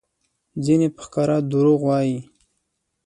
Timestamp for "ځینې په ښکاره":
0.65-1.37